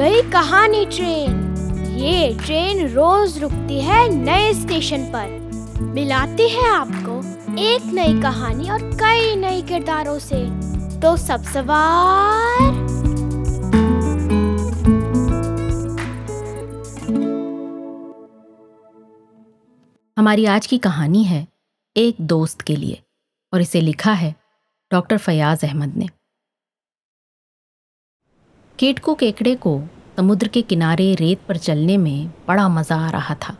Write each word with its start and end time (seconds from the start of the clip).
कहानी 0.00 0.86
ट्रेन। 0.86 1.56
ये 1.98 2.38
ट्रेन 2.44 2.88
रोज 2.88 3.38
रुकती 3.38 3.80
है 3.80 4.08
नए 4.08 4.54
स्टेशन 4.54 5.04
पर। 5.04 5.28
मिलाती 5.82 6.48
है 6.48 6.68
आपको 6.68 7.18
एक 7.60 7.82
नई 7.84 8.22
कहानी 8.22 8.70
और 8.70 8.82
कई 8.82 9.36
नए 9.36 9.62
किरदारों 9.62 10.18
से। 10.18 10.44
तो 11.00 11.16
सब 11.16 11.42
सवार। 11.42 12.60
हमारी 20.18 20.46
आज 20.46 20.66
की 20.66 20.78
कहानी 20.78 21.24
है 21.24 21.48
एक 21.96 22.16
दोस्त 22.20 22.60
के 22.60 22.76
लिए 22.76 23.02
और 23.52 23.60
इसे 23.60 23.80
लिखा 23.80 24.12
है 24.12 24.34
डॉक्टर 24.92 25.18
फयाज 25.18 25.64
अहमद 25.64 25.96
ने। 25.96 26.08
केटको 28.78 29.14
केकड़े 29.14 29.54
को 29.54 29.82
समुद्र 30.18 30.48
के 30.48 30.60
किनारे 30.62 31.14
रेत 31.14 31.40
पर 31.48 31.56
चलने 31.56 31.96
में 31.96 32.28
बड़ा 32.48 32.68
मज़ा 32.68 32.96
आ 32.96 33.10
रहा 33.10 33.34
था। 33.34 33.54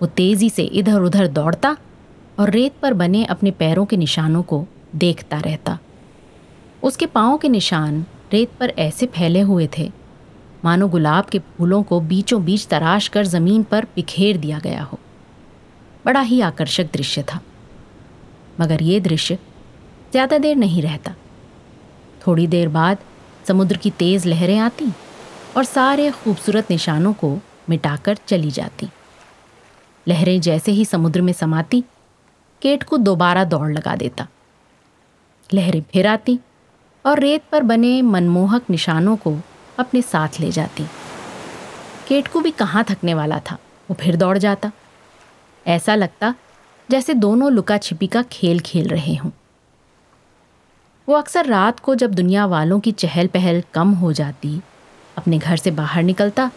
वो 0.00 0.06
तेज़ी 0.08 0.48
से 0.50 0.62
इधर 0.62 1.00
उधर 1.00 1.26
दौड़ता 1.28 1.76
और 2.38 2.50
रेत 2.50 2.74
पर 2.82 2.94
बने 2.94 3.24
अपने 3.24 3.50
पैरों 3.50 3.84
के 3.86 3.96
निशानों 3.96 4.42
को 4.42 4.64
देखता 4.96 5.38
रहता। 5.38 5.78
उसके 6.82 7.06
पाँव 7.06 7.36
के 7.38 7.48
निशान 7.48 8.00
रेत 8.32 8.52
पर 8.60 8.72
ऐसे 8.78 9.06
फैले 9.08 9.40
हुए 9.40 9.68
थे। 9.78 9.90
मानो 10.64 10.88
गुलाब 10.88 11.24
के 11.24 11.38
फूलों 11.38 11.82
को 11.82 12.00
बीचों 12.02 12.42
बीच 12.44 12.66
तराश 12.66 13.08
कर 13.08 13.26
ज़मीन 13.26 13.62
पर 13.62 13.84
बिखेर 13.96 14.36
दिया 14.36 14.58
गया 14.58 14.82
हो। 14.82 14.98
बड़ा 16.06 16.20
ही 16.22 16.40
आकर्षक 16.40 16.92
दृश्य 16.92 17.22
था। 17.24 17.40
मगर 18.60 18.82
ये 18.82 19.00
दृश्य 19.00 19.38
ज़्यादा 20.12 20.38
देर 20.38 20.56
नहीं 20.56 20.82
रहता। 20.82 21.14
थोड़ी 22.26 22.46
देर 22.46 22.68
बाद 22.70 22.98
समुद्र 23.48 23.76
की 23.76 23.90
तेज़ 23.98 24.28
लहरें 24.28 24.58
आती 24.60 24.92
और 25.56 25.64
सारे 25.64 26.10
खूबसूरत 26.10 26.70
निशानों 26.70 27.12
को 27.12 27.38
मिटाकर 27.68 28.18
चली 28.26 28.50
जाती। 28.50 28.88
लहरें 30.08 30.40
जैसे 30.40 30.72
ही 30.72 30.84
समुद्र 30.84 31.22
में 31.22 31.32
समाती, 31.32 31.84
केट 32.62 32.82
को 32.82 32.96
दोबारा 32.96 33.44
दौड़ 33.44 33.72
लगा 33.72 33.96
देता। 33.96 34.26
लहरें 35.54 35.82
फिर 35.82 36.06
आती 36.06 36.38
और 37.06 37.20
रेत 37.20 37.42
पर 37.52 37.62
बने 37.62 38.02
मनमोहक 38.02 38.70
निशानों 38.70 39.16
को 39.16 39.36
अपने 39.78 40.02
साथ 40.02 40.40
ले 40.40 40.50
जाती। 40.50 40.86
केट 42.08 42.28
को 42.28 42.40
भी 42.40 42.50
कहाँ 42.50 42.84
थकने 42.90 43.14
वाला 43.14 43.40
था, 43.40 43.58
वो 43.90 43.96
फिर 44.00 44.16
दौड़ 44.16 44.38
जाता। 44.38 44.72
ऐसा 45.66 45.94
लगता 45.94 46.34
जैसे 46.90 47.14
दोनों 47.14 47.52
लुका 47.52 47.78
छिपी 47.78 48.06
का 48.06 48.22
खेल 48.22 48.60
खेल 48.60 48.88
रहे 48.88 49.14
हों। 49.14 49.30
वो 51.08 51.14
अक्सर 51.14 51.46
रात 51.46 51.80
को 51.80 51.94
जब 51.94 52.14
दुनिया 52.14 52.46
वालों 52.46 52.80
की 52.80 52.92
चहल 52.92 53.26
पहल 53.26 53.62
कम 53.74 53.90
हो 53.90 54.12
जाती 54.12 54.60
अपने 55.18 55.38
घर 55.38 55.56
से 55.56 55.70
बाहर 55.70 56.02
निकलता 56.02 56.50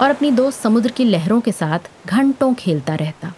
और 0.00 0.10
अपनी 0.10 0.30
दोस्त 0.30 0.60
समुद्र 0.60 0.90
की 0.90 1.04
लहरों 1.04 1.40
के 1.40 1.52
साथ 1.52 1.90
घंटों 2.06 2.52
खेलता 2.54 2.94
रहता। 2.94 3.32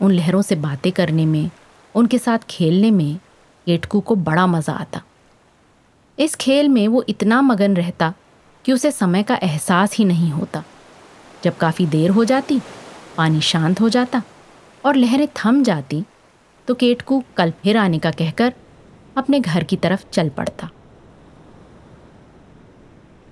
उन 0.00 0.12
लहरों 0.12 0.42
से 0.42 0.54
बातें 0.56 0.90
करने 0.92 1.26
में, 1.26 1.50
उनके 1.94 2.18
साथ 2.18 2.38
खेलने 2.50 2.90
में 2.90 3.18
केटकू 3.66 4.00
को 4.00 4.14
बड़ा 4.16 4.46
मज़ा 4.46 4.72
आता। 4.72 5.02
इस 6.18 6.34
खेल 6.34 6.68
में 6.68 6.86
वो 6.88 7.04
इतना 7.08 7.40
मगन 7.42 7.76
रहता 7.76 8.12
कि 8.64 8.72
उसे 8.72 8.90
समय 8.90 9.22
का 9.22 9.38
एहसास 9.42 9.96
ही 9.96 10.04
नहीं 10.04 10.30
होता। 10.30 10.62
जब 11.44 11.56
काफ़ी 11.56 11.86
देर 11.86 12.10
हो 12.10 12.24
जाती, 12.24 12.60
पानी 13.16 13.40
शांत 13.40 13.80
हो 13.80 13.88
जाता 13.88 14.22
और 14.84 14.96
लहरें 14.96 15.28
थम 15.36 15.62
जाती 15.62 16.04
तो 16.68 16.74
केटकू 16.74 17.22
कल 17.36 17.52
फिर 17.62 17.76
आने 17.76 17.98
का 17.98 18.10
कहकर 18.10 18.52
अपने 19.16 19.40
घर 19.40 19.64
की 19.64 19.76
तरफ़ 19.76 20.04
चल 20.12 20.28
पड़ता। 20.28 20.68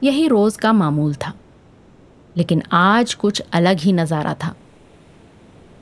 यही 0.02 0.28
रोज़ 0.28 0.58
का 0.58 0.72
मामूल 0.72 1.14
था। 1.14 1.32
लेकिन 2.36 2.62
आज 2.72 3.14
कुछ 3.14 3.40
अलग 3.52 3.78
ही 3.78 3.92
नज़ारा 3.92 4.34
था। 4.34 4.54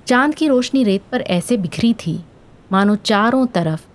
चाँद 0.07 0.35
की 0.35 0.49
रोशनी 0.49 0.85
रेत 0.85 1.03
पर 1.13 1.21
ऐसे 1.21 1.57
बिखरी 1.57 1.95
थी, 1.95 2.25
मानो 2.73 2.97
चारों 2.97 3.47
तरफ़ 3.47 3.87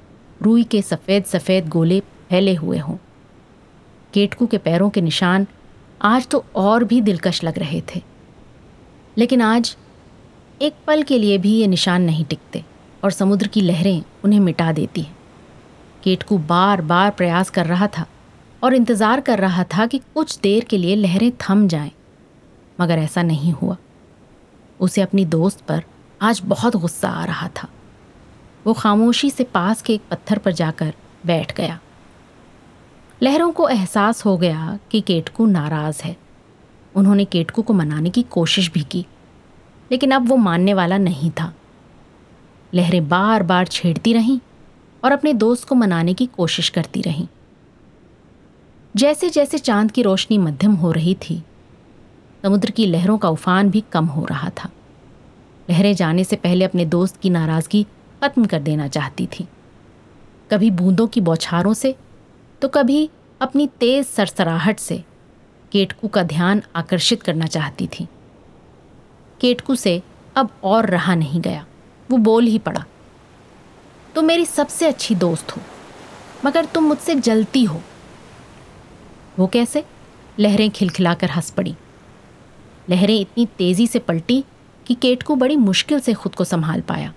रुई 0.43 0.63
के 0.63 0.81
सफ़ेद 0.81 1.23
सफ़ेद 1.23 1.67
गोले 1.67 1.99
फैले 1.99 2.53
हुए 2.55 2.77
हों। 2.77 2.97
केटकू 4.13 4.47
के 4.47 4.57
पैरों 4.57 4.89
के 4.89 5.01
निशान 5.01 5.47
आज 6.01 6.27
तो 6.27 6.45
और 6.55 6.83
भी 6.83 7.01
दिलकश 7.01 7.43
लग 7.43 7.59
रहे 7.59 7.81
थे। 7.95 8.01
लेकिन 9.17 9.41
आज 9.41 9.77
एक 10.61 10.73
पल 10.87 11.03
के 11.03 11.17
लिए 11.17 11.37
भी 11.37 11.51
ये 11.51 11.67
निशान 11.67 12.01
नहीं 12.01 12.25
टिकते 12.25 12.63
और 13.03 13.11
समुद्र 13.11 13.47
की 13.47 13.61
लहरें 13.61 14.03
उन्हें 14.25 14.39
मिटा 14.39 14.71
देती 14.71 15.01
हैं। 15.01 15.17
केटकू 16.03 16.37
बार 16.37 16.81
बार 16.81 17.11
प्रयास 17.11 17.49
कर 17.49 17.65
रहा 17.65 17.87
था 17.87 18.05
और 18.63 18.73
इंतज़ार 18.73 19.21
कर 19.21 19.39
रहा 19.39 19.63
था 19.63 19.85
कि 19.85 19.97
कुछ 20.13 20.37
देर 20.39 20.63
के 20.63 20.77
लिए 20.77 20.95
लहरें 20.95 21.31
थम 21.41 21.67
जाएँ, 21.67 21.91
मगर 22.81 22.99
ऐसा 22.99 23.23
नहीं 23.23 23.51
हुआ। 23.51 23.77
उसे 24.79 25.01
अपनी 25.01 25.25
दोस्त 25.25 25.61
पर 25.61 25.83
आज 26.21 26.41
बहुत 26.45 26.75
गुस्सा 26.75 27.09
आ 27.09 27.25
रहा 27.25 27.47
था। 27.57 27.67
वो 28.65 28.73
खामोशी 28.73 29.29
से 29.31 29.43
पास 29.43 29.81
के 29.81 29.93
एक 29.93 30.01
पत्थर 30.11 30.37
पर 30.37 30.51
जाकर 30.51 30.93
बैठ 31.25 31.55
गया। 31.55 31.79
लहरों 33.21 33.51
को 33.51 33.67
एहसास 33.69 34.25
हो 34.25 34.37
गया 34.37 34.77
कि 34.91 35.01
केटकू 35.01 35.45
नाराज़ 35.45 36.01
है। 36.03 36.15
उन्होंने 36.95 37.25
केटकू 37.25 37.61
को 37.61 37.73
मनाने 37.73 38.09
की 38.09 38.21
कोशिश 38.23 38.71
भी 38.71 38.83
की 38.83 39.05
लेकिन 39.91 40.11
अब 40.11 40.27
वो 40.27 40.35
मानने 40.37 40.73
वाला 40.73 40.97
नहीं 40.97 41.31
था। 41.31 41.53
लहरें 42.73 43.07
बार 43.09 43.43
बार 43.43 43.67
छेड़ती 43.67 44.13
रहीं 44.13 44.39
और 45.03 45.11
अपने 45.11 45.33
दोस्त 45.33 45.67
को 45.67 45.75
मनाने 45.75 46.13
की 46.13 46.25
कोशिश 46.27 46.69
करती 46.69 47.01
रहीं। 47.01 47.27
जैसे 48.97 49.29
जैसे 49.29 49.57
चाँद 49.57 49.91
की 49.91 50.01
रोशनी 50.01 50.37
मध्यम 50.37 50.73
हो 50.73 50.91
रही 50.91 51.13
थी, 51.21 51.35
समुद्र 52.43 52.71
की 52.71 52.85
लहरों 52.85 53.17
का 53.17 53.29
उफान 53.29 53.69
भी 53.69 53.83
कम 53.91 54.05
हो 54.05 54.23
रहा 54.25 54.49
था। 54.57 54.69
लहरें 55.67 55.93
जाने 55.95 56.23
से 56.23 56.35
पहले 56.35 56.65
अपने 56.65 56.85
दोस्त 56.85 57.19
की 57.21 57.29
नाराज़गी 57.29 57.83
ख़त्म 58.21 58.45
कर 58.45 58.59
देना 58.59 58.87
चाहती 58.87 59.27
थी। 59.29 59.47
कभी 60.49 60.71
बूंदों 60.71 61.07
की 61.07 61.21
बौछारों 61.21 61.73
से 61.73 61.93
तो 62.61 62.67
कभी 62.67 63.09
अपनी 63.41 63.67
तेज़ 63.79 64.07
सरसराहट 64.07 64.79
से 64.79 65.03
केटकू 65.71 66.07
का 66.07 66.23
ध्यान 66.23 66.61
आकर्षित 66.75 67.23
करना 67.23 67.45
चाहती 67.47 67.87
थी। 67.89 68.07
केटकू 69.39 69.75
से 69.75 70.01
अब 70.35 70.49
और 70.63 70.85
रहा 70.85 71.15
नहीं 71.15 71.41
गया, 71.41 71.65
वो 72.09 72.17
बोल 72.19 72.45
ही 72.45 72.57
पड़ा, 72.59 72.83
तुम 74.15 74.25
मेरी 74.25 74.45
सबसे 74.45 74.87
अच्छी 74.87 75.15
दोस्त 75.17 75.55
हो, 75.57 75.61
मगर 76.45 76.65
तुम 76.65 76.83
मुझसे 76.83 77.15
जलती 77.17 77.63
हो 77.63 77.81
वो 79.39 79.47
कैसे? 79.47 79.85
लहरें 80.39 80.71
खिलखिलाकर 80.71 81.29
हंस 81.29 81.49
पड़ी। 81.49 81.75
लहरें 82.89 83.19
इतनी 83.19 83.45
तेज़ी 83.45 83.87
से 83.87 83.99
पलटी 83.99 84.43
कि 84.87 84.95
केटकू 84.95 85.35
बड़ी 85.35 85.55
मुश्किल 85.55 85.99
से 85.99 86.13
खुद 86.13 86.35
को 86.35 86.43
संभाल 86.43 86.81
पाया। 86.81 87.13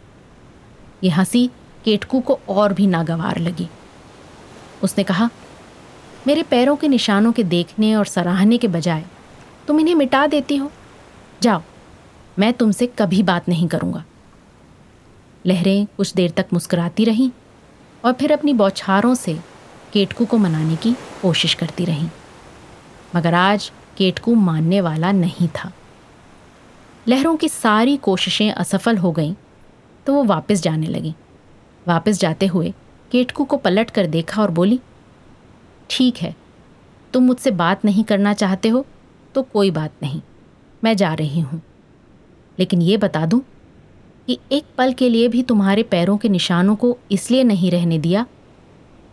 ये 1.05 1.11
हँसी 1.11 1.51
केटकू 1.85 2.21
को 2.21 2.39
और 2.49 2.73
भी 2.73 2.87
नागवार 2.87 3.39
लगी। 3.39 3.69
उसने 4.83 5.05
कहा, 5.05 5.31
मेरे 6.27 6.43
पैरों 6.43 6.77
के 6.77 6.89
निशानों 6.89 7.33
के 7.33 7.45
देखने 7.45 7.95
और 7.95 8.07
सराहने 8.07 8.59
के 8.59 8.69
बजाय 8.69 9.05
तुम 9.67 9.81
इन्हें 9.81 9.95
मिटा 9.95 10.27
देती 10.27 10.57
हो। 10.57 10.73
जाओ, 11.43 11.63
मैं 12.39 12.53
तुमसे 12.53 12.87
कभी 12.87 13.23
बात 13.23 13.49
नहीं 13.49 13.69
करूँगा। 13.69 14.05
लहरें 15.47 15.87
कुछ 15.97 16.15
देर 16.15 16.31
तक 16.31 16.47
मुस्कुराती 16.53 17.05
रहीं 17.05 17.31
और 18.05 18.13
फिर 18.13 18.33
अपनी 18.33 18.55
बौछारों 18.55 19.15
से 19.15 19.41
केटकू 19.93 20.25
को 20.25 20.39
मनाने 20.39 20.77
की 20.77 20.93
कोशिश 21.23 21.55
करती 21.55 21.85
रहीं। 21.85 22.09
मगर 23.17 23.35
आज 23.35 23.71
केटकू 23.97 24.35
मानने 24.37 24.81
वाला 24.81 25.13
नहीं 25.13 25.49
था। 25.49 25.73
लहरों 27.07 27.37
की 27.37 27.49
सारी 27.49 27.97
कोशिशें 27.99 28.51
असफल 28.53 28.99
हो 28.99 29.13
गईं 29.13 29.35
तो 30.07 30.15
वो 30.15 30.25
वापस 30.25 30.63
जाने 30.63 30.87
लगी। 30.87 31.15
वापस 31.87 32.21
जाते 32.21 32.47
हुए 32.47 32.73
केटकू 33.11 33.45
को 33.45 33.57
पलट 33.57 33.91
कर 33.91 34.07
देखा 34.09 34.43
और 34.43 34.51
बोली, 34.51 34.81
ठीक 35.91 36.17
है, 36.17 36.35
तुम 37.15 37.25
मुझसे 37.25 37.51
बात 37.53 37.85
नहीं 37.85 38.05
करना 38.05 38.33
चाहते 38.35 38.69
हो 38.69 38.85
तो 39.35 39.43
कोई 39.45 39.71
बात 39.71 39.93
नहीं, 40.03 40.21
मैं 40.83 40.97
जा 40.97 41.13
रही 41.15 41.41
हूँ। 41.41 41.61
लेकिन 42.59 42.83
ये 42.83 42.97
बता 42.97 43.25
दूँ 43.27 43.41
कि 44.29 44.39
एक 44.53 44.65
पल 44.79 44.93
के 44.93 45.09
लिए 45.09 45.29
भी 45.29 45.43
तुम्हारे 45.43 45.83
पैरों 45.85 46.17
के 46.17 46.29
निशानों 46.29 46.77
को 46.77 46.97
इसलिए 47.11 47.45
नहीं 47.45 47.71
रहने 47.71 47.99
दिया 47.99 48.27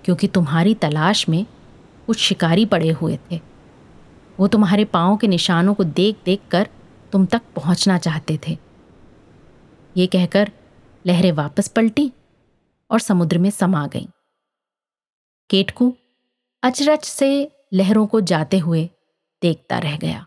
क्योंकि 0.08 0.28
तुम्हारी 0.28 0.76
तलाश 0.76 1.30
में 1.30 1.46
कुछ 2.08 2.18
शिकारी 2.18 2.66
पड़े 2.66 2.90
हुए 2.90 3.20
थे। 3.32 3.42
वो 4.40 4.48
तुम्हारे 4.48 4.86
पाँव 4.86 5.18
के 5.18 5.28
निशानों 5.28 5.74
को 5.74 5.84
देख 5.84 6.18
देख 6.26 6.42
कर 6.52 6.70
तुम 7.12 7.26
तक 7.26 7.42
पहुँचना 7.56 7.98
चाहते 7.98 8.40
थे। 8.48 8.58
ये 9.98 10.08
कहकर 10.08 10.52
लहरें 11.06 11.32
वापस 11.32 11.68
पलटी 11.68 12.12
और 12.92 13.00
समुद्र 13.00 13.38
में 13.38 13.50
समा 13.50 13.88
गईं। 13.88 14.08
केटकू 15.50 15.96
अचरज 16.64 17.00
से 17.00 17.52
लहरों 17.74 18.08
को 18.08 18.22
जाते 18.22 18.58
हुए 18.58 18.90
देखता 19.42 19.80
रह 19.80 19.98
गया। 19.98 20.27